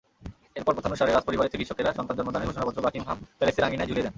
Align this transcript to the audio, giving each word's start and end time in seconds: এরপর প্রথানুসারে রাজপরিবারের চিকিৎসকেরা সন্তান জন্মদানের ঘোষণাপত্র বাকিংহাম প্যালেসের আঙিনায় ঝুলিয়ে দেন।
এরপর 0.57 0.75
প্রথানুসারে 0.75 1.11
রাজপরিবারের 1.11 1.51
চিকিৎসকেরা 1.53 1.95
সন্তান 1.97 2.15
জন্মদানের 2.19 2.49
ঘোষণাপত্র 2.49 2.79
বাকিংহাম 2.85 3.17
প্যালেসের 3.39 3.65
আঙিনায় 3.67 3.89
ঝুলিয়ে 3.89 4.05
দেন। 4.05 4.09